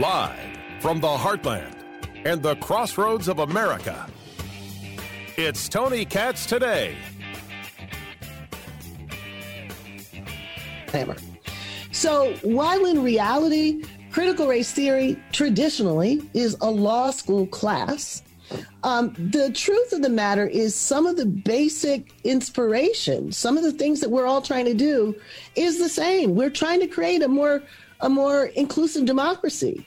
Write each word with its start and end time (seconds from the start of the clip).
Live 0.00 0.56
from 0.80 0.98
the 0.98 1.08
heartland 1.08 1.74
and 2.24 2.42
the 2.42 2.56
crossroads 2.56 3.28
of 3.28 3.40
America. 3.40 4.08
It's 5.36 5.68
Tony 5.68 6.06
Katz 6.06 6.46
today. 6.46 6.96
Hammer. 10.90 11.16
So, 11.92 12.32
while 12.40 12.86
in 12.86 13.02
reality, 13.02 13.84
critical 14.10 14.48
race 14.48 14.72
theory 14.72 15.22
traditionally 15.32 16.22
is 16.32 16.56
a 16.62 16.70
law 16.70 17.10
school 17.10 17.46
class, 17.46 18.22
um, 18.84 19.14
the 19.18 19.52
truth 19.52 19.92
of 19.92 20.00
the 20.00 20.08
matter 20.08 20.46
is 20.46 20.74
some 20.74 21.06
of 21.06 21.18
the 21.18 21.26
basic 21.26 22.10
inspiration, 22.24 23.32
some 23.32 23.58
of 23.58 23.64
the 23.64 23.72
things 23.72 24.00
that 24.00 24.08
we're 24.08 24.26
all 24.26 24.40
trying 24.40 24.64
to 24.64 24.72
do 24.72 25.14
is 25.56 25.78
the 25.78 25.90
same. 25.90 26.36
We're 26.36 26.48
trying 26.48 26.80
to 26.80 26.86
create 26.86 27.22
a 27.22 27.28
more 27.28 27.62
a 28.00 28.08
more 28.08 28.46
inclusive 28.46 29.04
democracy. 29.04 29.86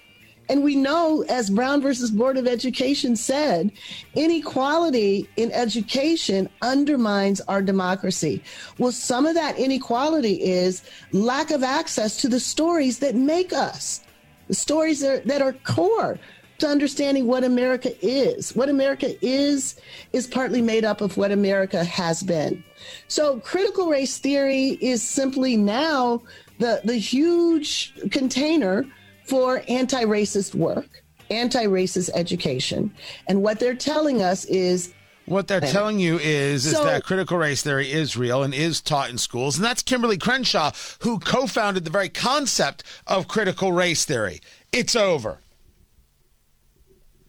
And 0.50 0.64
we 0.64 0.76
know, 0.76 1.24
as 1.30 1.50
Brown 1.50 1.82
versus 1.82 2.12
Board 2.12 2.38
of 2.38 2.48
Education 2.48 3.16
said, 3.16 3.72
inequality 4.14 5.30
in 5.38 5.52
education 5.52 6.50
undermines 6.62 7.40
our 7.42 7.62
democracy. 7.62 8.44
Well, 8.78 8.92
some 8.92 9.26
of 9.26 9.36
that 9.36 9.58
inequality 9.58 10.42
is 10.44 10.84
lack 11.12 11.52
of 11.52 11.64
access 11.64 12.18
to 12.18 12.28
the 12.28 12.40
stories 12.40 13.00
that 13.00 13.16
make 13.16 13.54
us, 13.54 14.02
the 14.48 14.54
stories 14.54 15.00
that 15.00 15.24
are, 15.24 15.28
that 15.28 15.42
are 15.42 15.54
core 15.64 16.20
to 16.60 16.68
understanding 16.68 17.26
what 17.26 17.44
America 17.44 17.94
is. 18.06 18.56
What 18.56 18.70
America 18.70 19.16
is, 19.26 19.76
is 20.12 20.28
partly 20.28 20.62
made 20.62 20.86
up 20.86 21.02
of 21.02 21.18
what 21.18 21.32
America 21.32 21.84
has 21.84 22.22
been. 22.22 22.64
So, 23.08 23.40
critical 23.40 23.90
race 23.90 24.18
theory 24.18 24.78
is 24.82 25.02
simply 25.02 25.58
now 25.58 26.22
the, 26.60 26.82
the 26.84 26.96
huge 26.96 27.94
container 28.12 28.86
for 29.26 29.64
anti 29.68 30.04
racist 30.04 30.56
work, 30.56 31.04
anti 31.30 31.66
racist 31.66 32.10
education. 32.14 32.94
And 33.28 33.42
what 33.42 33.60
they're 33.60 33.76
telling 33.76 34.22
us 34.22 34.46
is 34.46 34.94
what 35.26 35.48
they're 35.48 35.62
telling 35.62 36.00
you 36.00 36.20
is 36.20 36.66
is 36.66 36.74
so, 36.74 36.84
that 36.84 37.04
critical 37.04 37.38
race 37.38 37.64
theory 37.64 37.92
is 37.92 38.18
real 38.18 38.44
and 38.44 38.54
is 38.54 38.82
taught 38.82 39.10
in 39.10 39.18
schools, 39.18 39.56
and 39.56 39.64
that's 39.64 39.82
Kimberly 39.82 40.18
Crenshaw 40.18 40.72
who 41.00 41.20
co-founded 41.20 41.86
the 41.86 41.92
very 41.92 42.10
concept 42.10 42.84
of 43.08 43.28
critical 43.28 43.72
race 43.72 44.06
theory. 44.06 44.42
It's 44.72 44.96
over. 44.96 45.40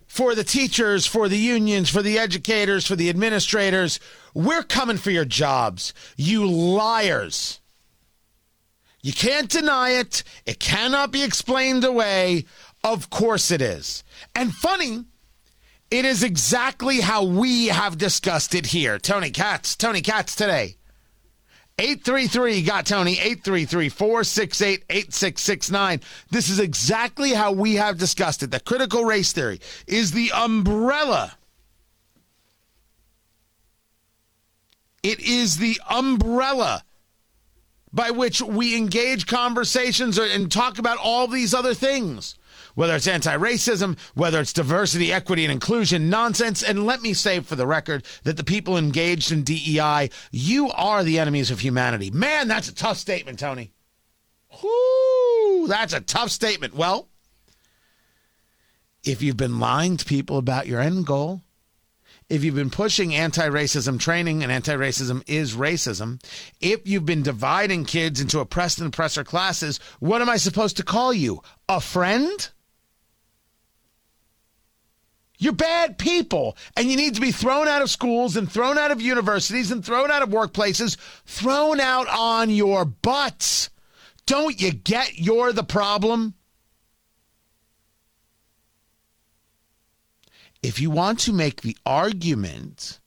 For 0.06 0.34
the 0.36 0.44
teachers, 0.44 1.06
for 1.06 1.28
the 1.28 1.38
unions, 1.38 1.90
for 1.90 2.00
the 2.00 2.18
educators, 2.18 2.86
for 2.86 2.94
the 2.94 3.10
administrators, 3.10 3.98
we're 4.32 4.62
coming 4.62 4.96
for 4.96 5.10
your 5.10 5.24
jobs. 5.24 5.92
You 6.16 6.46
liars. 6.46 7.60
You 9.04 9.12
can't 9.12 9.50
deny 9.50 9.90
it. 9.90 10.22
It 10.46 10.58
cannot 10.58 11.10
be 11.10 11.22
explained 11.22 11.84
away. 11.84 12.46
Of 12.82 13.10
course 13.10 13.50
it 13.50 13.60
is. 13.60 14.02
And 14.34 14.54
funny, 14.54 15.04
it 15.90 16.06
is 16.06 16.22
exactly 16.22 17.02
how 17.02 17.22
we 17.22 17.66
have 17.66 17.98
discussed 17.98 18.54
it 18.54 18.64
here. 18.64 18.98
Tony 18.98 19.30
Katz, 19.30 19.76
Tony 19.76 20.00
Katz 20.00 20.34
today. 20.34 20.78
833 21.78 22.62
got 22.62 22.86
Tony 22.86 23.18
833 23.18 23.90
468 23.90 24.84
8669. 24.88 26.00
This 26.30 26.48
is 26.48 26.58
exactly 26.58 27.34
how 27.34 27.52
we 27.52 27.74
have 27.74 27.98
discussed 27.98 28.42
it. 28.42 28.52
The 28.52 28.60
critical 28.60 29.04
race 29.04 29.34
theory 29.34 29.60
is 29.86 30.12
the 30.12 30.32
umbrella. 30.34 31.36
It 35.02 35.20
is 35.20 35.58
the 35.58 35.78
umbrella 35.90 36.84
by 37.94 38.10
which 38.10 38.42
we 38.42 38.76
engage 38.76 39.26
conversations 39.26 40.18
and 40.18 40.50
talk 40.50 40.78
about 40.78 40.98
all 40.98 41.28
these 41.28 41.54
other 41.54 41.74
things, 41.74 42.34
whether 42.74 42.96
it's 42.96 43.06
anti 43.06 43.36
racism, 43.36 43.96
whether 44.14 44.40
it's 44.40 44.52
diversity, 44.52 45.12
equity, 45.12 45.44
and 45.44 45.52
inclusion 45.52 46.10
nonsense. 46.10 46.62
And 46.62 46.84
let 46.84 47.00
me 47.00 47.14
say 47.14 47.38
for 47.40 47.54
the 47.54 47.66
record 47.66 48.04
that 48.24 48.36
the 48.36 48.44
people 48.44 48.76
engaged 48.76 49.30
in 49.30 49.44
DEI, 49.44 50.10
you 50.32 50.70
are 50.72 51.04
the 51.04 51.20
enemies 51.20 51.52
of 51.52 51.60
humanity. 51.60 52.10
Man, 52.10 52.48
that's 52.48 52.68
a 52.68 52.74
tough 52.74 52.98
statement, 52.98 53.38
Tony. 53.38 53.72
Whoo, 54.62 55.68
that's 55.68 55.92
a 55.92 56.00
tough 56.00 56.30
statement. 56.30 56.74
Well, 56.74 57.08
if 59.04 59.22
you've 59.22 59.36
been 59.36 59.60
lying 59.60 59.96
to 59.98 60.04
people 60.04 60.38
about 60.38 60.66
your 60.66 60.80
end 60.80 61.06
goal, 61.06 61.42
if 62.28 62.42
you've 62.42 62.54
been 62.54 62.70
pushing 62.70 63.14
anti 63.14 63.48
racism 63.48 63.98
training, 63.98 64.42
and 64.42 64.50
anti 64.50 64.74
racism 64.74 65.22
is 65.26 65.54
racism, 65.54 66.22
if 66.60 66.86
you've 66.86 67.06
been 67.06 67.22
dividing 67.22 67.84
kids 67.84 68.20
into 68.20 68.40
oppressed 68.40 68.78
and 68.78 68.88
oppressor 68.88 69.24
classes, 69.24 69.78
what 70.00 70.22
am 70.22 70.28
I 70.28 70.36
supposed 70.36 70.76
to 70.78 70.82
call 70.82 71.12
you? 71.12 71.42
A 71.68 71.80
friend? 71.80 72.50
You're 75.36 75.52
bad 75.52 75.98
people, 75.98 76.56
and 76.76 76.90
you 76.90 76.96
need 76.96 77.16
to 77.16 77.20
be 77.20 77.32
thrown 77.32 77.68
out 77.68 77.82
of 77.82 77.90
schools 77.90 78.36
and 78.36 78.50
thrown 78.50 78.78
out 78.78 78.90
of 78.90 79.02
universities 79.02 79.70
and 79.70 79.84
thrown 79.84 80.10
out 80.10 80.22
of 80.22 80.30
workplaces, 80.30 80.96
thrown 81.26 81.80
out 81.80 82.06
on 82.08 82.50
your 82.50 82.84
butts. 82.84 83.68
Don't 84.26 84.58
you 84.58 84.72
get 84.72 85.18
you're 85.18 85.52
the 85.52 85.64
problem? 85.64 86.34
If 90.62 90.80
you 90.80 90.90
want 90.90 91.18
to 91.20 91.32
make 91.32 91.62
the 91.62 91.76
argument 91.84 93.00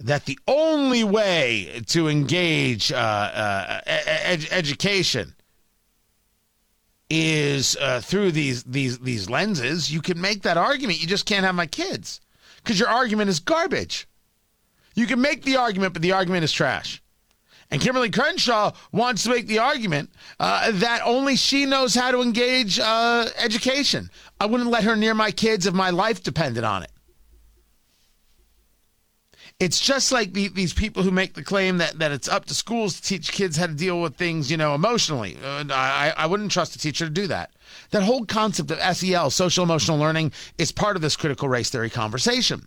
that 0.00 0.24
the 0.24 0.38
only 0.48 1.04
way 1.04 1.80
to 1.86 2.08
engage 2.08 2.92
uh, 2.92 2.96
uh, 2.96 3.80
ed- 3.86 4.48
education 4.50 5.34
is 7.08 7.76
uh, 7.76 8.00
through 8.00 8.32
these 8.32 8.64
these 8.64 8.98
these 8.98 9.28
lenses, 9.30 9.92
you 9.92 10.00
can 10.00 10.20
make 10.20 10.42
that 10.42 10.56
argument. 10.56 11.00
You 11.00 11.06
just 11.06 11.26
can't 11.26 11.44
have 11.44 11.54
my 11.54 11.66
kids 11.66 12.20
because 12.56 12.80
your 12.80 12.88
argument 12.88 13.30
is 13.30 13.38
garbage. 13.38 14.08
You 14.94 15.06
can 15.06 15.20
make 15.20 15.42
the 15.42 15.56
argument, 15.56 15.92
but 15.92 16.02
the 16.02 16.12
argument 16.12 16.44
is 16.44 16.52
trash. 16.52 17.02
And 17.72 17.80
Kimberly 17.80 18.10
Crenshaw 18.10 18.72
wants 18.92 19.22
to 19.22 19.30
make 19.30 19.46
the 19.46 19.58
argument 19.58 20.10
uh, 20.38 20.72
that 20.72 21.00
only 21.06 21.36
she 21.36 21.64
knows 21.64 21.94
how 21.94 22.10
to 22.10 22.20
engage 22.20 22.78
uh, 22.78 23.30
education. 23.38 24.10
I 24.38 24.44
wouldn't 24.44 24.68
let 24.68 24.84
her 24.84 24.94
near 24.94 25.14
my 25.14 25.30
kids 25.30 25.64
if 25.64 25.72
my 25.72 25.88
life 25.88 26.22
depended 26.22 26.64
on 26.64 26.82
it. 26.82 26.92
It's 29.58 29.80
just 29.80 30.12
like 30.12 30.34
the, 30.34 30.48
these 30.48 30.74
people 30.74 31.02
who 31.02 31.10
make 31.10 31.32
the 31.32 31.42
claim 31.42 31.78
that, 31.78 31.98
that 31.98 32.12
it's 32.12 32.28
up 32.28 32.44
to 32.46 32.54
schools 32.54 32.96
to 32.96 33.02
teach 33.02 33.32
kids 33.32 33.56
how 33.56 33.68
to 33.68 33.72
deal 33.72 34.02
with 34.02 34.16
things, 34.16 34.50
you 34.50 34.58
know, 34.58 34.74
emotionally. 34.74 35.38
Uh, 35.42 35.64
I, 35.70 36.12
I 36.14 36.26
wouldn't 36.26 36.52
trust 36.52 36.76
a 36.76 36.78
teacher 36.78 37.06
to 37.06 37.10
do 37.10 37.26
that. 37.28 37.52
That 37.90 38.02
whole 38.02 38.26
concept 38.26 38.70
of 38.70 38.96
SEL, 38.96 39.30
social 39.30 39.64
emotional 39.64 39.96
learning, 39.96 40.32
is 40.58 40.72
part 40.72 40.96
of 40.96 41.00
this 41.00 41.16
critical 41.16 41.48
race 41.48 41.70
theory 41.70 41.88
conversation. 41.88 42.66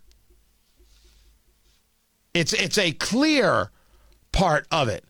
It's 2.33 2.53
it's 2.53 2.79
a 2.79 2.91
clear 2.91 3.69
part 4.35 4.67
of 4.69 4.89
it. 4.89 5.05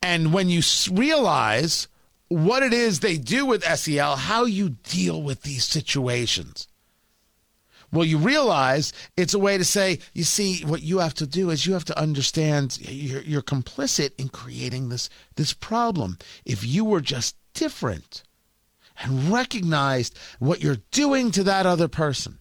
And 0.00 0.32
when 0.32 0.48
you 0.48 0.62
realize 0.90 1.88
what 2.28 2.62
it 2.62 2.72
is 2.72 3.00
they 3.00 3.18
do 3.18 3.44
with 3.44 3.64
SEL, 3.64 4.16
how 4.16 4.44
you 4.44 4.70
deal 4.84 5.20
with 5.20 5.42
these 5.42 5.64
situations. 5.64 6.68
Well, 7.92 8.04
you 8.04 8.18
realize 8.18 8.92
it's 9.16 9.34
a 9.34 9.38
way 9.38 9.58
to 9.58 9.64
say, 9.64 9.98
you 10.14 10.22
see, 10.22 10.64
what 10.64 10.80
you 10.80 11.00
have 11.00 11.14
to 11.14 11.26
do 11.26 11.50
is 11.50 11.66
you 11.66 11.72
have 11.72 11.84
to 11.86 11.98
understand 11.98 12.78
you're, 12.80 13.22
you're 13.22 13.42
complicit 13.42 14.12
in 14.16 14.28
creating 14.28 14.90
this, 14.90 15.10
this 15.34 15.52
problem. 15.52 16.16
If 16.44 16.64
you 16.64 16.84
were 16.84 17.00
just 17.00 17.34
different 17.52 18.22
and 19.02 19.32
recognized 19.32 20.16
what 20.38 20.62
you're 20.62 20.78
doing 20.92 21.32
to 21.32 21.42
that 21.42 21.66
other 21.66 21.88
person, 21.88 22.38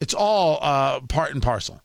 it's 0.00 0.14
all 0.14 0.58
uh, 0.60 1.00
part 1.02 1.30
and 1.30 1.40
parcel. 1.40 1.80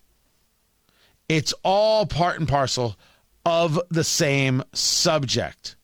It's 1.29 1.53
all 1.63 2.05
part 2.05 2.39
and 2.39 2.47
parcel 2.47 2.97
of 3.45 3.79
the 3.89 4.03
same 4.03 4.63
subject. 4.73 5.75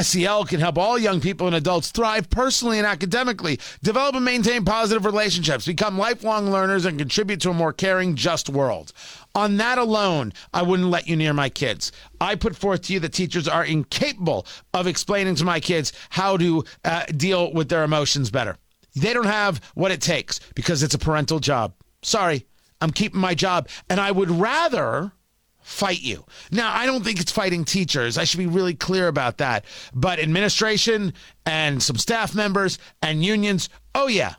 SEL 0.00 0.44
can 0.46 0.60
help 0.60 0.76
all 0.76 0.98
young 0.98 1.20
people 1.20 1.46
and 1.46 1.54
adults 1.54 1.90
thrive 1.90 2.28
personally 2.28 2.78
and 2.78 2.86
academically, 2.86 3.60
develop 3.82 4.16
and 4.16 4.24
maintain 4.24 4.64
positive 4.64 5.04
relationships, 5.04 5.66
become 5.66 5.98
lifelong 5.98 6.50
learners, 6.50 6.84
and 6.84 6.98
contribute 6.98 7.40
to 7.40 7.50
a 7.50 7.54
more 7.54 7.72
caring, 7.72 8.16
just 8.16 8.48
world. 8.48 8.92
On 9.34 9.56
that 9.58 9.78
alone, 9.78 10.32
I 10.52 10.62
wouldn't 10.62 10.90
let 10.90 11.06
you 11.06 11.14
near 11.14 11.32
my 11.32 11.48
kids. 11.48 11.92
I 12.20 12.34
put 12.34 12.56
forth 12.56 12.82
to 12.82 12.92
you 12.92 13.00
that 13.00 13.12
teachers 13.12 13.46
are 13.46 13.64
incapable 13.64 14.46
of 14.72 14.86
explaining 14.86 15.36
to 15.36 15.44
my 15.44 15.60
kids 15.60 15.92
how 16.10 16.38
to 16.38 16.64
uh, 16.84 17.04
deal 17.06 17.52
with 17.52 17.68
their 17.68 17.84
emotions 17.84 18.30
better. 18.30 18.56
They 18.96 19.12
don't 19.12 19.26
have 19.26 19.60
what 19.74 19.92
it 19.92 20.00
takes 20.00 20.40
because 20.54 20.82
it's 20.82 20.94
a 20.94 20.98
parental 20.98 21.38
job. 21.38 21.74
Sorry, 22.02 22.46
I'm 22.84 22.92
keeping 22.92 23.20
my 23.20 23.34
job. 23.34 23.68
And 23.88 24.00
I 24.00 24.12
would 24.12 24.30
rather 24.30 25.12
fight 25.60 26.02
you. 26.02 26.24
Now, 26.52 26.72
I 26.72 26.86
don't 26.86 27.02
think 27.02 27.20
it's 27.20 27.32
fighting 27.32 27.64
teachers. 27.64 28.18
I 28.18 28.24
should 28.24 28.38
be 28.38 28.46
really 28.46 28.74
clear 28.74 29.08
about 29.08 29.38
that. 29.38 29.64
But 29.94 30.20
administration 30.20 31.14
and 31.46 31.82
some 31.82 31.96
staff 31.96 32.34
members 32.34 32.78
and 33.02 33.24
unions, 33.24 33.68
oh, 33.94 34.06
yeah. 34.06 34.34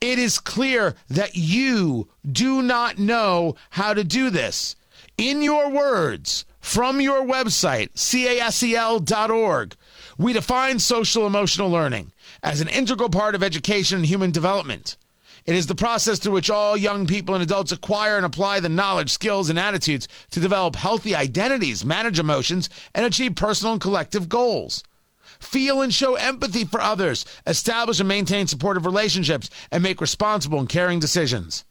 It 0.00 0.18
is 0.18 0.40
clear 0.40 0.96
that 1.10 1.36
you 1.36 2.08
do 2.30 2.60
not 2.60 2.98
know 2.98 3.54
how 3.70 3.94
to 3.94 4.02
do 4.02 4.30
this. 4.30 4.74
In 5.16 5.42
your 5.42 5.70
words, 5.70 6.44
from 6.60 7.00
your 7.00 7.22
website, 7.22 7.90
casel.org, 7.94 9.76
We 10.18 10.32
define 10.32 10.78
social 10.78 11.26
emotional 11.26 11.70
learning 11.70 12.12
as 12.42 12.60
an 12.60 12.68
integral 12.68 13.10
part 13.10 13.34
of 13.34 13.42
education 13.42 13.98
and 13.98 14.06
human 14.06 14.30
development. 14.30 14.96
It 15.44 15.56
is 15.56 15.66
the 15.66 15.74
process 15.74 16.18
through 16.18 16.32
which 16.32 16.50
all 16.50 16.76
young 16.76 17.06
people 17.06 17.34
and 17.34 17.42
adults 17.42 17.72
acquire 17.72 18.16
and 18.16 18.24
apply 18.24 18.60
the 18.60 18.68
knowledge, 18.68 19.10
skills, 19.10 19.50
and 19.50 19.58
attitudes 19.58 20.06
to 20.30 20.40
develop 20.40 20.76
healthy 20.76 21.16
identities, 21.16 21.84
manage 21.84 22.20
emotions, 22.20 22.68
and 22.94 23.04
achieve 23.04 23.34
personal 23.34 23.72
and 23.72 23.82
collective 23.82 24.28
goals. 24.28 24.84
Feel 25.40 25.82
and 25.82 25.92
show 25.92 26.14
empathy 26.14 26.64
for 26.64 26.80
others, 26.80 27.24
establish 27.46 27.98
and 27.98 28.08
maintain 28.08 28.46
supportive 28.46 28.86
relationships, 28.86 29.50
and 29.72 29.82
make 29.82 30.00
responsible 30.00 30.60
and 30.60 30.68
caring 30.68 31.00
decisions. 31.00 31.64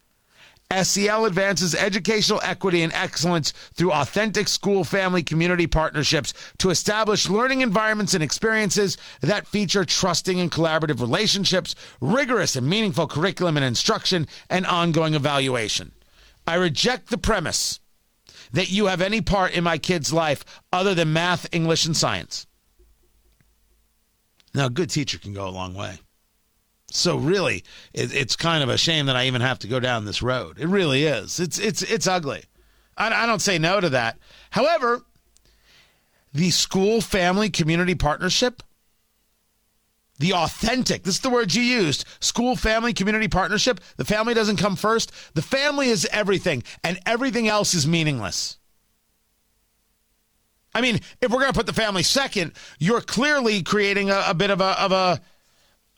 SEL 0.72 1.26
advances 1.26 1.76
educational 1.76 2.40
equity 2.44 2.82
and 2.82 2.94
excellence 2.94 3.52
through 3.74 3.92
authentic 3.92 4.48
school 4.48 4.84
family 4.84 5.24
community 5.24 5.68
partnerships 5.68 6.34
to 6.60 6.70
establish 6.70 7.30
learning 7.30 7.62
environments 7.62 8.14
and 8.14 8.24
experiences 8.24 8.98
that 9.22 9.48
feature 9.48 9.86
trusting 9.86 10.40
and 10.40 10.52
collaborative 10.52 11.00
relationships, 11.02 11.76
rigorous 12.00 12.56
and 12.56 12.68
meaningful 12.68 13.08
curriculum 13.08 13.58
and 13.58 13.66
instruction, 13.66 14.28
and 14.50 14.66
ongoing 14.66 15.14
evaluation. 15.14 15.92
I 16.48 16.56
reject 16.56 17.10
the 17.10 17.18
premise 17.18 17.80
that 18.54 18.72
you 18.72 18.88
have 18.88 19.02
any 19.02 19.22
part 19.22 19.54
in 19.54 19.64
my 19.64 19.78
kid's 19.78 20.12
life 20.12 20.44
other 20.72 20.94
than 20.94 21.14
math, 21.14 21.48
English, 21.52 21.86
and 21.86 21.96
science. 21.96 22.48
Now, 24.54 24.66
a 24.66 24.70
good 24.70 24.90
teacher 24.90 25.18
can 25.18 25.34
go 25.34 25.48
a 25.48 25.50
long 25.50 25.74
way. 25.74 26.00
So 26.94 27.18
really, 27.18 27.64
it, 27.94 28.14
it's 28.14 28.36
kind 28.36 28.64
of 28.64 28.70
a 28.70 28.78
shame 28.78 29.06
that 29.06 29.16
I 29.16 29.28
even 29.28 29.42
have 29.42 29.60
to 29.60 29.68
go 29.68 29.80
down 29.80 30.06
this 30.06 30.22
road. 30.22 30.60
It 30.60 30.68
really 30.68 31.04
is. 31.06 31.40
It's 31.40 31.60
it's 31.60 31.82
it's 31.82 32.08
ugly. 32.08 32.44
I, 32.98 33.24
I 33.24 33.26
don't 33.26 33.42
say 33.42 33.58
no 33.58 33.80
to 33.80 33.90
that. 33.90 34.18
However, 34.52 35.04
the 36.34 36.50
school 36.50 37.02
family 37.02 37.50
community 37.50 37.96
partnership, 37.96 38.64
the 40.20 40.34
authentic, 40.34 41.04
this 41.04 41.16
is 41.16 41.22
the 41.22 41.30
word 41.30 41.54
you 41.54 41.62
used, 41.62 42.06
school 42.20 42.56
family 42.56 42.94
community 42.94 43.28
partnership. 43.28 43.80
The 43.98 44.06
family 44.06 44.34
doesn't 44.34 44.58
come 44.58 44.76
first. 44.76 45.12
The 45.34 45.42
family 45.42 45.90
is 45.90 46.08
everything, 46.12 46.64
and 46.84 47.00
everything 47.06 47.48
else 47.48 47.74
is 47.74 47.88
meaningless. 47.88 48.58
I 50.74 50.82
mean, 50.82 51.02
if 51.22 51.32
we're 51.32 51.40
going 51.40 51.52
to 51.52 51.58
put 51.58 51.66
the 51.66 51.74
family 51.74 52.04
second, 52.04 52.54
you're 52.80 53.02
clearly 53.02 53.62
creating 53.62 54.10
a, 54.10 54.24
a 54.28 54.34
bit 54.34 54.52
of 54.52 54.62
a 54.62 54.82
of 54.82 54.92
a 54.92 55.22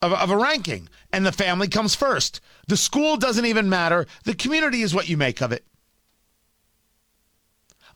of, 0.03 0.11
of 0.13 0.29
a 0.29 0.37
ranking, 0.37 0.89
and 1.11 1.25
the 1.25 1.31
family 1.31 1.67
comes 1.67 1.95
first. 1.95 2.41
The 2.67 2.77
school 2.77 3.15
doesn't 3.17 3.45
even 3.45 3.69
matter. 3.69 4.05
The 4.25 4.35
community 4.35 4.81
is 4.81 4.93
what 4.93 5.07
you 5.09 5.17
make 5.17 5.41
of 5.41 5.51
it. 5.51 5.65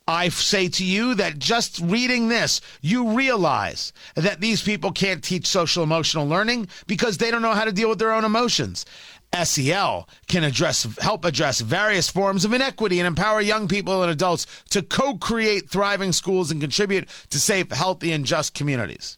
I 0.07 0.30
say 0.30 0.69
to 0.69 0.86
you 0.86 1.15
that 1.15 1.38
just 1.38 1.81
reading 1.81 2.30
this, 2.30 2.62
you 2.81 3.09
realize 3.12 3.92
that 4.15 4.39
these 4.39 4.63
people 4.63 4.94
can't 4.94 5.21
teach 5.21 5.45
social 5.45 5.83
emotional 5.83 6.25
learning 6.25 6.69
because 6.88 7.18
they 7.18 7.30
don't 7.30 7.42
know 7.42 7.51
how 7.51 7.65
to 7.65 7.74
deal 7.74 7.89
with 7.89 8.00
their 8.00 8.13
own 8.13 8.24
emotions. 8.24 8.86
SEL 9.44 10.07
can 10.30 10.45
address 10.45 10.88
help 11.01 11.25
address 11.25 11.60
various 11.60 12.10
forms 12.10 12.45
of 12.45 12.53
inequity 12.53 13.01
and 13.01 13.07
empower 13.07 13.42
young 13.42 13.68
people 13.68 14.01
and 14.01 14.10
adults 14.10 14.48
to 14.69 14.81
co-create 14.81 15.69
thriving 15.69 16.13
schools 16.13 16.51
and 16.51 16.62
contribute 16.62 17.10
to 17.30 17.38
safe, 17.38 17.69
healthy 17.71 18.13
and 18.13 18.25
just 18.25 18.53
communities. 18.53 19.18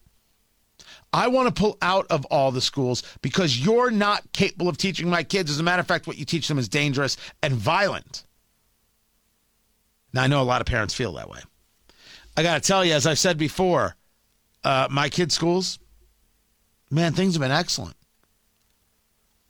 I 1.11 1.27
want 1.27 1.53
to 1.53 1.59
pull 1.59 1.77
out 1.81 2.06
of 2.09 2.25
all 2.25 2.51
the 2.51 2.61
schools 2.61 3.03
because 3.21 3.57
you're 3.57 3.89
not 3.89 4.31
capable 4.31 4.69
of 4.69 4.77
teaching 4.77 5.09
my 5.09 5.23
kids. 5.23 5.50
As 5.50 5.59
a 5.59 5.63
matter 5.63 5.79
of 5.79 5.88
fact, 5.88 6.06
what 6.06 6.17
you 6.17 6.25
teach 6.25 6.47
them 6.47 6.59
is 6.59 6.69
dangerous 6.69 7.17
and 7.41 7.53
violent. 7.53 8.25
Now, 10.13 10.23
I 10.23 10.27
know 10.27 10.41
a 10.41 10.44
lot 10.44 10.61
of 10.61 10.67
parents 10.67 10.94
feel 10.94 11.13
that 11.13 11.29
way. 11.29 11.39
I 12.38 12.44
got 12.44 12.61
to 12.61 12.67
tell 12.67 12.85
you, 12.85 12.94
as 12.94 13.07
I've 13.07 13.19
said 13.19 13.38
before, 13.38 13.95
uh, 14.63 14.88
my 14.89 15.09
kids' 15.09 15.33
schools, 15.35 15.79
man, 16.91 17.13
things 17.13 17.33
have 17.33 17.41
been 17.41 17.51
excellent. 17.51 17.95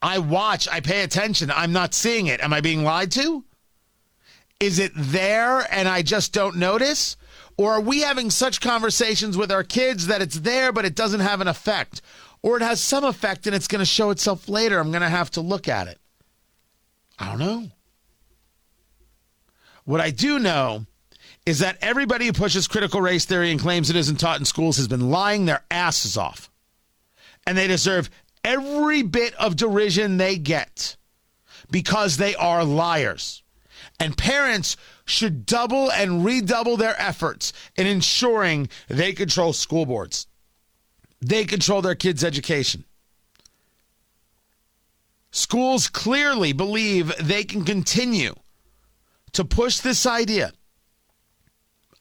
I 0.02 0.20
watch, 0.20 0.68
I 0.70 0.80
pay 0.80 1.04
attention. 1.04 1.52
I'm 1.52 1.74
not 1.74 1.94
seeing 1.94 2.28
it. 2.28 2.40
Am 2.40 2.54
I 2.54 2.62
being 2.62 2.84
lied 2.84 3.12
to? 3.12 3.44
Is 4.60 4.80
it 4.80 4.92
there 4.96 5.66
and 5.72 5.88
I 5.88 6.02
just 6.02 6.34
don't 6.34 6.58
notice? 6.58 7.16
Or 7.58 7.74
are 7.74 7.82
we 7.82 8.02
having 8.02 8.30
such 8.30 8.62
conversations 8.62 9.38
with 9.38 9.52
our 9.52 9.64
kids 9.64 10.08
that 10.08 10.22
it's 10.22 10.40
there, 10.40 10.72
but 10.72 10.86
it 10.86 10.96
doesn't 10.96 11.20
have 11.22 11.42
an 11.42 11.48
effect? 11.48 12.02
Or 12.42 12.58
it 12.58 12.62
has 12.62 12.82
some 12.82 13.04
effect 13.04 13.48
and 13.48 13.56
it's 13.56 13.68
going 13.68 13.80
to 13.80 13.86
show 13.86 14.10
itself 14.12 14.48
later. 14.48 14.80
I'm 14.80 14.92
going 14.92 15.02
to 15.02 15.10
have 15.10 15.32
to 15.32 15.42
look 15.42 15.68
at 15.68 15.88
it. 15.88 16.00
I 17.18 17.30
don't 17.30 17.40
know. 17.40 17.68
What 19.86 20.02
I 20.02 20.12
do 20.12 20.40
know 20.40 20.86
is 21.46 21.60
that 21.60 21.78
everybody 21.82 22.28
who 22.28 22.34
pushes 22.34 22.68
critical 22.68 23.02
race 23.02 23.26
theory 23.26 23.52
and 23.52 23.60
claims 23.60 23.90
it 23.90 23.96
isn't 23.96 24.18
taught 24.18 24.40
in 24.40 24.46
schools 24.46 24.78
has 24.78 24.88
been 24.88 25.10
lying 25.10 25.46
their 25.46 25.64
asses 25.72 26.16
off. 26.16 26.50
And 27.48 27.58
they 27.58 27.68
deserve 27.68 28.10
every 28.44 29.02
bit 29.02 29.34
of 29.36 29.56
derision 29.56 30.18
they 30.18 30.38
get 30.38 30.96
because 31.72 32.18
they 32.18 32.36
are 32.36 32.64
liars. 32.64 33.42
And 34.00 34.18
parents 34.18 34.78
should 35.06 35.46
double 35.46 35.92
and 35.92 36.24
redouble 36.24 36.78
their 36.78 37.00
efforts 37.00 37.54
in 37.76 37.88
ensuring 37.88 38.70
they 38.88 39.14
control 39.14 39.54
school 39.54 39.86
boards. 39.86 40.28
They 41.22 41.46
control 41.46 41.82
their 41.82 41.96
kids' 41.96 42.24
education. 42.24 42.86
Schools 45.32 45.88
clearly 45.88 46.54
believe 46.54 47.16
they 47.18 47.44
can 47.44 47.64
continue 47.64 48.34
to 49.34 49.46
push 49.46 49.80
this 49.80 50.06
idea 50.06 50.52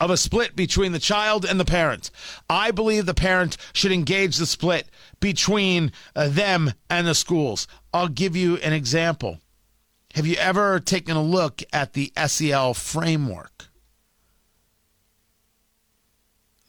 of 0.01 0.11
a 0.11 0.17
split 0.17 0.55
between 0.55 0.93
the 0.93 0.99
child 0.99 1.45
and 1.45 1.59
the 1.59 1.65
parent. 1.65 2.11
I 2.49 2.71
believe 2.71 3.05
the 3.05 3.15
parent 3.15 3.57
should 3.73 3.93
engage 3.93 4.37
the 4.37 4.47
split 4.47 4.89
between 5.21 5.93
uh, 6.15 6.29
them 6.29 6.73
and 6.89 7.07
the 7.07 7.15
schools. 7.15 7.67
I'll 7.93 8.09
give 8.09 8.37
you 8.37 8.57
an 8.59 8.73
example. 8.73 9.41
Have 10.19 10.27
you 10.27 10.35
ever 10.35 10.81
taken 10.81 11.17
a 11.17 11.23
look 11.23 11.63
at 11.73 11.93
the 11.93 12.13
SEL 12.27 12.75
framework? 12.75 13.67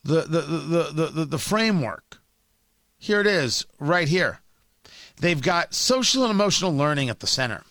The, 0.03 0.21
the, 0.21 0.41
the, 0.41 0.91
the, 0.93 1.07
the, 1.07 1.25
the 1.25 1.37
framework. 1.39 2.21
Here 2.99 3.19
it 3.19 3.25
is, 3.25 3.65
right 3.79 4.07
here. 4.07 4.41
They've 5.19 5.41
got 5.41 5.73
social 5.73 6.21
and 6.25 6.29
emotional 6.29 6.75
learning 6.75 7.09
at 7.09 7.21
the 7.21 7.25
center. 7.25 7.63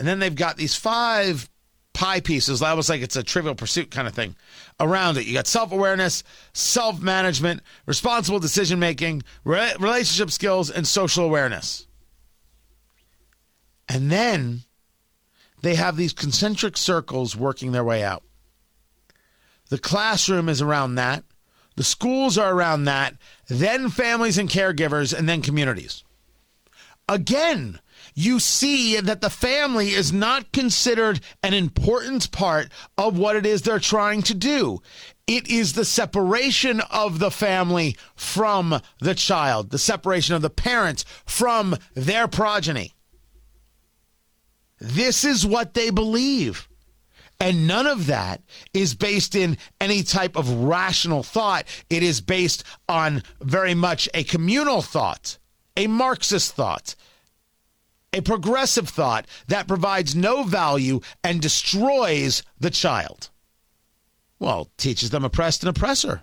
And 0.00 0.08
then 0.08 0.18
they've 0.18 0.34
got 0.34 0.56
these 0.56 0.74
five 0.74 1.48
pie 1.92 2.18
pieces, 2.18 2.60
almost 2.60 2.88
like 2.88 3.00
it's 3.00 3.14
a 3.14 3.22
trivial 3.22 3.54
pursuit 3.54 3.92
kind 3.92 4.08
of 4.08 4.14
thing 4.14 4.34
around 4.80 5.18
it. 5.18 5.26
You 5.26 5.34
got 5.34 5.46
self 5.46 5.70
awareness, 5.70 6.24
self 6.52 7.00
management, 7.00 7.62
responsible 7.86 8.40
decision 8.40 8.80
making, 8.80 9.22
re- 9.44 9.74
relationship 9.78 10.32
skills, 10.32 10.68
and 10.68 10.84
social 10.84 11.24
awareness. 11.24 11.86
And 13.88 14.10
then 14.10 14.62
they 15.62 15.74
have 15.74 15.96
these 15.96 16.12
concentric 16.12 16.76
circles 16.76 17.36
working 17.36 17.72
their 17.72 17.84
way 17.84 18.02
out. 18.02 18.22
The 19.70 19.78
classroom 19.78 20.48
is 20.48 20.60
around 20.60 20.96
that. 20.96 21.24
The 21.76 21.84
schools 21.84 22.38
are 22.38 22.52
around 22.52 22.84
that. 22.84 23.16
Then 23.48 23.88
families 23.90 24.38
and 24.38 24.48
caregivers, 24.48 25.16
and 25.16 25.28
then 25.28 25.42
communities. 25.42 26.04
Again, 27.08 27.80
you 28.14 28.38
see 28.38 29.00
that 29.00 29.20
the 29.20 29.30
family 29.30 29.90
is 29.90 30.12
not 30.12 30.52
considered 30.52 31.20
an 31.42 31.52
important 31.52 32.30
part 32.30 32.68
of 32.96 33.18
what 33.18 33.36
it 33.36 33.44
is 33.44 33.62
they're 33.62 33.78
trying 33.78 34.22
to 34.22 34.34
do. 34.34 34.80
It 35.26 35.48
is 35.48 35.72
the 35.72 35.84
separation 35.84 36.80
of 36.90 37.18
the 37.18 37.30
family 37.30 37.96
from 38.14 38.80
the 39.00 39.14
child, 39.14 39.70
the 39.70 39.78
separation 39.78 40.34
of 40.34 40.42
the 40.42 40.50
parents 40.50 41.04
from 41.24 41.76
their 41.94 42.28
progeny. 42.28 42.94
This 44.78 45.24
is 45.24 45.46
what 45.46 45.74
they 45.74 45.90
believe. 45.90 46.68
And 47.40 47.66
none 47.66 47.86
of 47.86 48.06
that 48.06 48.42
is 48.72 48.94
based 48.94 49.34
in 49.34 49.58
any 49.80 50.02
type 50.02 50.36
of 50.36 50.50
rational 50.50 51.22
thought. 51.22 51.64
It 51.90 52.02
is 52.02 52.20
based 52.20 52.64
on 52.88 53.22
very 53.40 53.74
much 53.74 54.08
a 54.14 54.24
communal 54.24 54.82
thought, 54.82 55.38
a 55.76 55.86
Marxist 55.86 56.54
thought, 56.54 56.94
a 58.12 58.22
progressive 58.22 58.88
thought 58.88 59.26
that 59.48 59.66
provides 59.66 60.14
no 60.14 60.44
value 60.44 61.00
and 61.24 61.42
destroys 61.42 62.42
the 62.60 62.70
child. 62.70 63.30
Well, 64.38 64.70
teaches 64.76 65.10
them 65.10 65.24
oppressed 65.24 65.64
and 65.64 65.76
oppressor. 65.76 66.22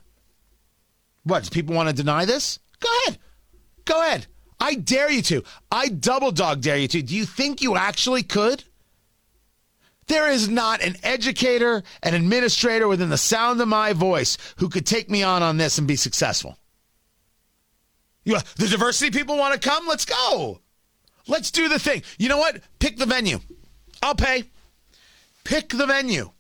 What, 1.24 1.51
people 1.51 1.75
want 1.75 1.89
to 1.89 1.96
deny 1.96 2.25
this? 2.25 2.60
Go 2.79 2.89
ahead. 3.03 3.20
Go 3.86 4.01
ahead. 4.01 4.27
I 4.62 4.75
dare 4.75 5.10
you 5.10 5.24
to. 5.24 5.44
I 5.72 5.88
double 5.89 6.32
dog 6.32 6.62
dare 6.62 6.77
you 6.77 6.88
to. 6.89 7.01
Do 7.01 7.15
you 7.15 7.25
think 7.25 7.62
you 7.62 7.75
actually 7.75 8.22
could? 8.22 8.63
There 10.06 10.30
is 10.30 10.48
not 10.48 10.82
an 10.82 10.98
educator, 11.01 11.84
an 12.03 12.13
administrator 12.13 12.88
within 12.88 13.10
the 13.10 13.18
sound 13.18 13.60
of 13.60 13.68
my 13.68 13.94
voice 13.94 14.38
who 14.58 14.70
could 14.70 14.86
take 14.86 15.10
me 15.10 15.24
on 15.24 15.41
on 15.41 15.58
this 15.58 15.80
and 15.80 15.88
be 15.88 15.96
successful. 15.96 16.58
You, 18.24 18.38
the 18.58 18.68
diversity 18.68 19.10
people 19.10 19.36
want 19.36 19.60
to 19.60 19.70
come? 19.70 19.88
Let's 19.88 20.06
go. 20.06 20.62
Let's 21.27 21.50
do 21.50 21.68
the 21.68 21.80
thing. 21.80 22.03
You 22.20 22.30
know 22.30 22.38
what? 22.38 22.62
Pick 22.77 22.98
the 22.98 23.08
venue. 23.08 23.39
I'll 24.03 24.15
pay. 24.15 24.44
Pick 25.44 25.70
the 25.70 25.88
venue. 25.88 26.32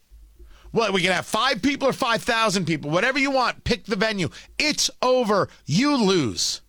Well, 0.73 0.93
we 0.93 1.01
can 1.01 1.11
have 1.11 1.25
five 1.25 1.61
people 1.61 1.87
or 1.87 1.93
5,000 1.93 2.65
people, 2.65 2.91
whatever 2.91 3.17
you 3.17 3.31
want. 3.31 3.63
Pick 3.63 3.85
the 3.85 3.95
venue. 3.95 4.29
It's 4.59 4.91
over. 5.01 5.49
You 5.65 5.95
lose. 5.95 6.61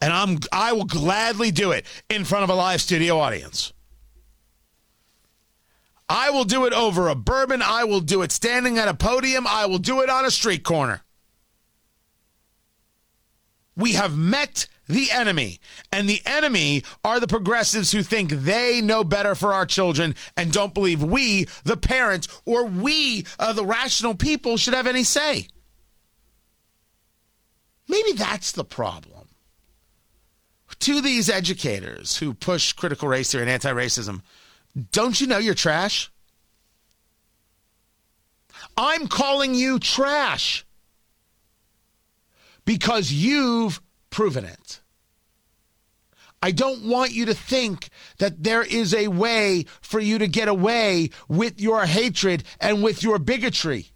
And 0.00 0.12
I'm 0.12 0.38
I 0.52 0.72
will 0.72 0.84
gladly 0.84 1.50
do 1.50 1.72
it 1.72 1.86
in 2.08 2.24
front 2.24 2.44
of 2.44 2.50
a 2.50 2.54
live 2.54 2.80
studio 2.80 3.18
audience. 3.18 3.72
I 6.08 6.30
will 6.30 6.44
do 6.44 6.64
it 6.64 6.72
over 6.72 7.08
a 7.08 7.14
bourbon. 7.14 7.60
I 7.62 7.84
will 7.84 8.00
do 8.00 8.22
it 8.22 8.32
standing 8.32 8.78
at 8.78 8.88
a 8.88 8.94
podium. 8.94 9.46
I 9.46 9.66
will 9.66 9.78
do 9.78 10.00
it 10.00 10.08
on 10.08 10.24
a 10.24 10.30
street 10.30 10.64
corner. 10.64 11.02
We 13.76 13.92
have 13.92 14.16
met 14.16 14.66
the 14.88 15.10
enemy. 15.10 15.60
And 15.92 16.08
the 16.08 16.22
enemy 16.26 16.82
are 17.04 17.20
the 17.20 17.26
progressives 17.26 17.92
who 17.92 18.02
think 18.02 18.30
they 18.30 18.80
know 18.80 19.04
better 19.04 19.34
for 19.34 19.52
our 19.52 19.66
children 19.66 20.14
and 20.36 20.50
don't 20.50 20.74
believe 20.74 21.02
we, 21.02 21.46
the 21.64 21.76
parents, 21.76 22.26
or 22.44 22.64
we, 22.64 23.26
uh, 23.38 23.52
the 23.52 23.66
rational 23.66 24.14
people, 24.14 24.56
should 24.56 24.74
have 24.74 24.86
any 24.86 25.04
say. 25.04 25.48
Maybe 27.86 28.12
that's 28.12 28.52
the 28.52 28.64
problem. 28.64 29.27
To 30.80 31.00
these 31.00 31.28
educators 31.28 32.18
who 32.18 32.34
push 32.34 32.72
critical 32.72 33.08
race 33.08 33.32
theory 33.32 33.42
and 33.42 33.50
anti 33.50 33.72
racism, 33.72 34.22
don't 34.92 35.20
you 35.20 35.26
know 35.26 35.38
you're 35.38 35.54
trash? 35.54 36.10
I'm 38.76 39.08
calling 39.08 39.54
you 39.54 39.78
trash 39.78 40.64
because 42.64 43.10
you've 43.10 43.80
proven 44.10 44.44
it. 44.44 44.80
I 46.40 46.52
don't 46.52 46.84
want 46.84 47.12
you 47.12 47.26
to 47.26 47.34
think 47.34 47.88
that 48.18 48.44
there 48.44 48.62
is 48.62 48.94
a 48.94 49.08
way 49.08 49.64
for 49.80 49.98
you 49.98 50.18
to 50.18 50.28
get 50.28 50.46
away 50.46 51.10
with 51.28 51.60
your 51.60 51.86
hatred 51.86 52.44
and 52.60 52.82
with 52.82 53.02
your 53.02 53.18
bigotry. 53.18 53.90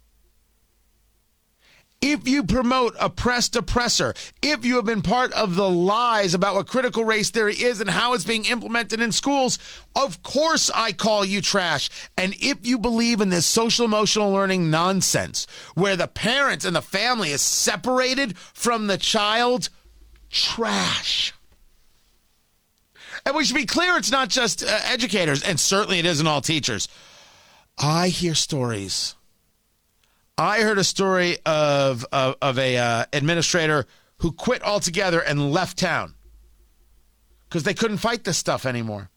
If 2.05 2.27
you 2.27 2.43
promote 2.43 2.97
oppressed 2.99 3.55
oppressor, 3.55 4.13
if 4.41 4.65
you 4.65 4.75
have 4.75 4.83
been 4.83 5.01
part 5.01 5.31
of 5.31 5.55
the 5.55 5.69
lies 5.69 6.33
about 6.33 6.53
what 6.53 6.67
critical 6.67 7.05
race 7.05 7.29
theory 7.29 7.53
is 7.53 7.79
and 7.79 7.89
how 7.89 8.13
it's 8.13 8.25
being 8.25 8.43
implemented 8.43 8.99
in 8.99 9.13
schools, 9.13 9.57
of 9.95 10.21
course 10.21 10.69
I 10.75 10.91
call 10.91 11.23
you 11.23 11.39
trash. 11.39 11.89
And 12.17 12.35
if 12.41 12.67
you 12.67 12.77
believe 12.77 13.21
in 13.21 13.29
this 13.29 13.45
social 13.45 13.85
emotional 13.85 14.33
learning 14.33 14.69
nonsense 14.69 15.47
where 15.75 15.95
the 15.95 16.09
parents 16.09 16.65
and 16.65 16.75
the 16.75 16.81
family 16.81 17.31
is 17.31 17.41
separated 17.41 18.37
from 18.37 18.87
the 18.87 18.97
child, 18.97 19.69
trash. 20.29 21.33
And 23.25 23.33
we 23.33 23.45
should 23.45 23.55
be 23.55 23.65
clear 23.65 23.95
it's 23.95 24.11
not 24.11 24.27
just 24.27 24.61
uh, 24.61 24.79
educators, 24.83 25.41
and 25.41 25.57
certainly 25.57 25.99
it 25.99 26.05
isn't 26.05 26.27
all 26.27 26.41
teachers. 26.41 26.89
I 27.77 28.09
hear 28.09 28.35
stories 28.35 29.15
I 30.37 30.61
heard 30.61 30.77
a 30.77 30.83
story 30.83 31.37
of 31.45 32.05
of, 32.11 32.35
of 32.41 32.57
a 32.57 32.77
uh, 32.77 33.05
administrator 33.13 33.85
who 34.19 34.31
quit 34.31 34.63
altogether 34.63 35.19
and 35.19 35.51
left 35.51 35.77
town 35.77 36.15
because 37.47 37.63
they 37.63 37.73
couldn't 37.73 37.97
fight 37.97 38.23
this 38.23 38.37
stuff 38.37 38.65
anymore. 38.65 39.09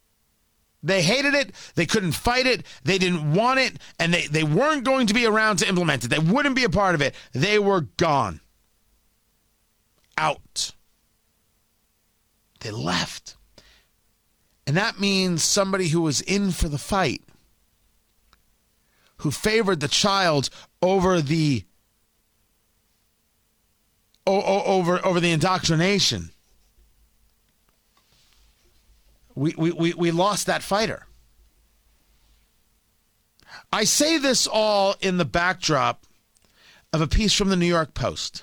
They 0.83 1.03
hated 1.03 1.35
it. 1.35 1.53
They 1.75 1.87
couldn't 1.87 2.13
fight 2.13 2.47
it. 2.47 2.65
They 2.85 2.99
didn't 2.99 3.33
want 3.33 3.59
it. 3.59 3.77
And 3.99 4.15
they, 4.15 4.27
they 4.27 4.45
weren't 4.45 4.85
going 4.85 5.07
to 5.09 5.15
be 5.15 5.27
around 5.27 5.57
to 5.57 5.69
implement 5.69 6.05
it. 6.05 6.09
They 6.09 6.19
wouldn't 6.19 6.55
be 6.55 6.65
a 6.65 6.71
part 6.71 6.95
of 6.95 7.03
it. 7.03 7.15
They 7.33 7.59
were 7.59 7.81
gone. 7.81 8.41
Out. 10.19 10.73
They 12.61 12.71
left. 12.71 13.37
And 14.67 14.77
that 14.77 15.01
means 15.01 15.43
somebody 15.43 15.89
who 15.89 16.03
was 16.03 16.21
in 16.21 16.51
for 16.51 16.69
the 16.69 16.79
fight 16.79 17.23
who 19.19 19.31
favored 19.31 19.81
the 19.81 19.89
child 19.89 20.51
over 20.83 21.21
the 21.21 21.65
over 24.27 25.05
over 25.05 25.21
the 25.21 25.31
indoctrination. 25.31 26.31
We, 29.35 29.55
we, 29.57 29.71
we, 29.71 29.93
we 29.93 30.11
lost 30.11 30.47
that 30.47 30.63
fighter. 30.63 31.07
I 33.71 33.85
say 33.85 34.17
this 34.17 34.47
all 34.47 34.97
in 35.01 35.19
the 35.19 35.27
backdrop 35.27 36.07
of 36.93 37.03
a 37.03 37.07
piece 37.07 37.35
from 37.35 37.51
the 37.51 37.57
New 37.57 37.67
York 37.67 37.93
Post. 37.93 38.43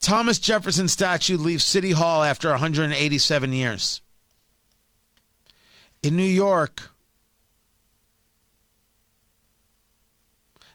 Thomas 0.00 0.38
Jefferson 0.38 0.88
statue 0.88 1.36
leaves 1.36 1.64
City 1.64 1.92
Hall 1.92 2.24
after 2.24 2.50
187 2.50 3.52
years. 3.52 4.02
In 6.02 6.16
New 6.16 6.22
York, 6.22 6.90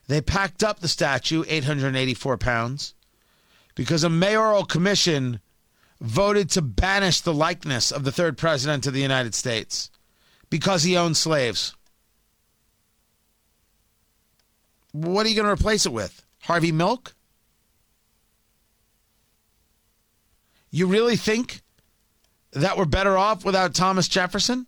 They 0.10 0.22
packed 0.22 0.63
up 0.63 0.80
the 0.80 0.88
statue, 0.88 1.44
884 1.48 2.38
pounds, 2.39 2.96
because 3.75 4.04
a 4.04 4.10
mayoral 4.10 4.66
commission 4.66 5.39
voted 6.01 6.50
to 6.50 6.63
banish 6.63 7.22
the 7.22 7.34
likeness 7.34 7.92
of 7.92 8.04
the 8.04 8.12
third 8.12 8.36
president 8.36 8.88
of 8.88 8.94
the 8.94 9.04
United 9.04 9.36
States 9.36 9.92
because 10.50 10.82
he 10.82 10.98
owned 10.98 11.16
slaves. 11.16 11.75
What 14.94 15.28
are 15.28 15.30
you 15.30 15.36
going 15.36 15.46
to 15.46 15.54
replace 15.54 15.86
it 15.86 15.94
with? 15.94 16.25
Harvey 16.42 16.72
Milk? 16.72 17.13
You 20.72 20.88
really 20.88 21.18
think 21.18 21.62
that 22.54 22.80
we're 22.80 22.86
better 22.86 23.16
off 23.16 23.46
without 23.46 23.75
Thomas 23.75 24.08
Jefferson? 24.08 24.66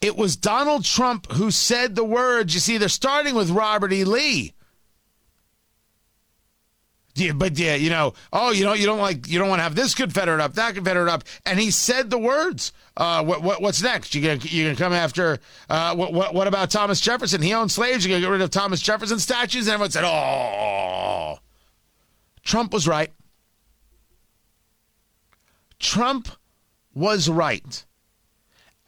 It 0.00 0.16
was 0.16 0.36
Donald 0.36 0.84
Trump 0.84 1.32
who 1.32 1.50
said 1.50 1.94
the 1.94 2.04
words. 2.04 2.54
You 2.54 2.60
see, 2.60 2.78
they're 2.78 2.88
starting 2.88 3.34
with 3.34 3.50
Robert 3.50 3.92
E. 3.92 4.04
Lee. 4.04 4.52
Yeah, 7.16 7.32
but 7.32 7.58
yeah, 7.58 7.74
you 7.74 7.90
know, 7.90 8.14
oh, 8.32 8.52
you 8.52 8.64
know, 8.64 8.74
you 8.74 8.86
don't 8.86 9.00
like, 9.00 9.26
you 9.26 9.40
don't 9.40 9.48
want 9.48 9.58
to 9.58 9.64
have 9.64 9.74
this 9.74 9.92
Confederate 9.92 10.40
up, 10.40 10.54
that 10.54 10.76
Confederate 10.76 11.10
up, 11.10 11.24
and 11.44 11.58
he 11.58 11.72
said 11.72 12.10
the 12.10 12.18
words. 12.18 12.72
Uh, 12.96 13.24
what, 13.24 13.42
what, 13.42 13.60
what's 13.60 13.82
next? 13.82 14.14
You 14.14 14.22
gonna, 14.22 14.38
you 14.44 14.64
gonna 14.64 14.76
come 14.76 14.92
after? 14.92 15.40
Uh, 15.68 15.96
what, 15.96 16.12
what, 16.12 16.32
what 16.32 16.46
about 16.46 16.70
Thomas 16.70 17.00
Jefferson? 17.00 17.42
He 17.42 17.52
owned 17.52 17.72
slaves. 17.72 18.04
You 18.04 18.10
gonna 18.10 18.20
get 18.20 18.30
rid 18.30 18.40
of 18.40 18.50
Thomas 18.50 18.80
Jefferson 18.80 19.18
statues? 19.18 19.66
And 19.66 19.74
everyone 19.74 19.90
said, 19.90 20.04
oh, 20.04 21.40
Trump 22.44 22.72
was 22.72 22.86
right. 22.86 23.10
Trump 25.80 26.28
was 26.94 27.28
right 27.28 27.84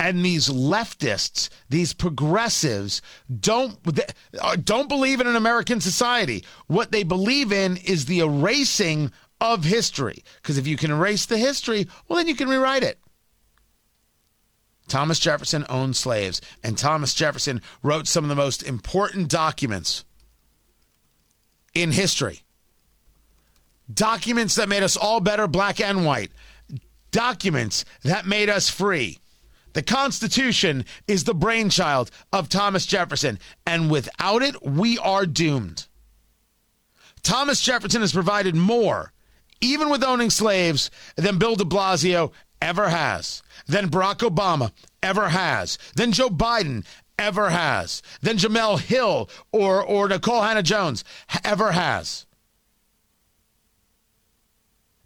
and 0.01 0.25
these 0.25 0.49
leftists, 0.49 1.51
these 1.69 1.93
progressives, 1.93 3.03
don't 3.39 3.77
uh, 4.41 4.57
don't 4.57 4.89
believe 4.89 5.21
in 5.21 5.27
an 5.27 5.37
American 5.37 5.79
society. 5.79 6.43
What 6.69 6.91
they 6.91 7.03
believe 7.03 7.53
in 7.53 7.77
is 7.77 8.07
the 8.07 8.21
erasing 8.21 9.13
of 9.43 9.65
history. 9.65 10.25
Because 10.41 10.57
if 10.57 10.67
you 10.67 10.79
can 10.79 10.91
erase 10.91 11.27
the 11.27 11.37
history, 11.37 11.87
well, 12.09 12.17
then 12.17 12.29
you 12.29 12.35
can 12.35 12.49
rewrite 12.49 12.83
it. 12.83 12.99
Thomas 14.89 15.19
Jefferson 15.19 15.67
owned 15.69 15.97
slaves, 15.97 16.41
and 16.65 16.79
Thomas 16.79 17.13
Jefferson 17.13 17.61
wrote 17.83 18.09
some 18.09 18.25
of 18.25 18.31
the 18.31 18.35
most 18.35 18.63
important 18.63 19.29
documents 19.29 20.07
in 21.75 21.93
history. 21.93 22.41
Documents 23.93 24.55
that 24.55 24.69
made 24.69 24.83
us 24.83 24.97
all 24.97 25.21
better, 25.21 25.47
black 25.47 25.79
and 25.79 26.07
white. 26.07 26.33
Documents 27.11 27.85
that 28.03 28.25
made 28.25 28.49
us 28.49 28.71
free. 28.71 29.19
The 29.73 29.83
Constitution 29.83 30.85
is 31.07 31.25
the 31.25 31.35
brainchild 31.35 32.11
of 32.33 32.49
Thomas 32.49 32.87
Jefferson, 32.87 33.39
and 33.67 33.91
without 33.91 34.43
it, 34.43 34.63
we 34.65 34.99
are 34.99 35.27
doomed. 35.27 35.87
Thomas 37.23 37.61
Jefferson 37.61 38.01
has 38.01 38.13
provided 38.13 38.55
more, 38.55 39.13
even 39.61 39.91
with 39.91 40.03
owning 40.03 40.31
slaves, 40.31 40.91
than 41.17 41.39
Bill 41.39 41.55
de 41.55 41.65
Blasio 41.65 42.33
ever 42.61 42.89
has, 42.89 43.43
than 43.67 43.91
Barack 43.91 44.19
Obama 44.29 44.73
ever 45.03 45.29
has, 45.29 45.79
than 45.95 46.13
Joe 46.13 46.31
Biden 46.31 46.85
ever 47.19 47.51
has, 47.51 48.03
than 48.23 48.39
Jemele 48.39 48.81
Hill 48.81 49.29
or, 49.53 49.83
or 49.83 50.09
Nikole 50.09 50.43
Hannah 50.43 50.63
Jones 50.63 51.05
ever 51.45 51.73
has, 51.73 52.27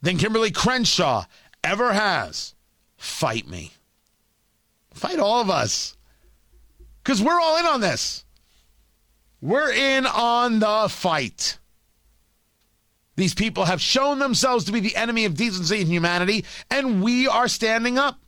than 0.00 0.16
Kimberly 0.16 0.50
Crenshaw 0.50 1.25
ever 1.62 1.92
has. 1.92 2.54
Fight 2.97 3.49
me. 3.49 3.73
Fight 4.94 5.18
all 5.18 5.40
of 5.40 5.50
us. 5.50 5.96
Because 7.02 7.20
we're 7.20 7.40
all 7.40 7.58
in 7.58 7.66
on 7.66 7.80
this. 7.80 8.24
We're 9.42 9.72
in 9.72 10.06
on 10.06 10.60
the 10.60 10.86
fight. 10.88 11.58
These 13.16 13.34
people 13.34 13.66
have 13.66 13.80
shown 13.80 14.18
themselves 14.18 14.64
to 14.64 14.72
be 14.72 14.80
the 14.80 14.96
enemy 14.96 15.24
of 15.24 15.34
decency 15.34 15.80
and 15.80 15.88
humanity, 15.88 16.44
and 16.70 17.02
we 17.02 17.28
are 17.28 17.46
standing 17.46 17.98
up. 17.98 18.18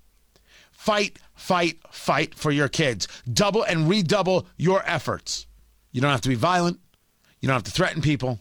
Fight, 0.71 1.19
fight, 1.35 1.79
fight 1.91 2.35
for 2.35 2.51
your 2.51 2.69
kids. 2.69 3.09
Double 3.33 3.63
and 3.63 3.89
redouble 3.89 4.47
your 4.57 4.83
efforts. 4.87 5.47
You 5.91 6.01
don't 6.01 6.13
have 6.13 6.21
to 6.21 6.29
be 6.29 6.35
violent, 6.35 6.79
you 7.41 7.49
don't 7.49 7.55
have 7.55 7.65
to 7.65 7.71
threaten 7.71 8.03
people, 8.03 8.41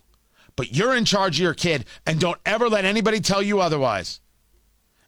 but 0.56 0.76
you're 0.76 0.96
in 0.96 1.06
charge 1.06 1.38
of 1.38 1.44
your 1.44 1.54
kid, 1.54 1.86
and 2.06 2.20
don't 2.20 2.40
ever 2.46 2.70
let 2.70 2.86
anybody 2.86 3.22
tell 3.22 3.42
you 3.42 3.62
otherwise. 3.62 4.20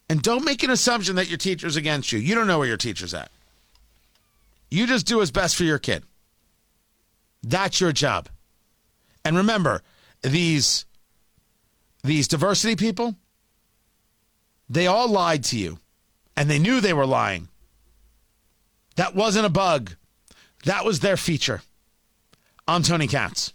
And 0.10 0.22
don't 0.22 0.46
make 0.46 0.64
an 0.64 0.70
assumption 0.70 1.16
that 1.16 1.28
your 1.28 1.38
teacher's 1.38 1.76
against 1.76 2.12
you. 2.12 2.20
You 2.20 2.36
don't 2.36 2.48
know 2.48 2.60
where 2.60 2.68
your 2.68 2.78
teacher's 2.78 3.14
at. 3.14 3.30
You 4.70 4.88
just 4.88 5.06
do 5.06 5.18
what's 5.18 5.32
best 5.32 5.56
for 5.56 5.64
your 5.64 5.80
kid. 5.80 6.04
That's 7.44 7.80
your 7.80 7.92
job. 7.92 8.30
And 9.24 9.38
remember, 9.38 9.82
these 10.22 10.86
these 12.04 12.28
diversity 12.28 12.76
people, 12.76 13.16
they 14.70 14.88
all 14.88 15.10
lied 15.10 15.44
to 15.46 15.58
you. 15.58 15.80
And 16.36 16.50
they 16.50 16.60
knew 16.60 16.80
they 16.80 16.94
were 16.94 17.06
lying. 17.06 17.48
That 18.96 19.16
wasn't 19.16 19.48
a 19.48 19.50
bug. 19.50 19.94
That 20.66 20.86
was 20.86 21.00
their 21.00 21.18
feature. 21.18 21.62
I'm 22.68 22.84
Tony 22.84 23.08
Katz. 23.08 23.54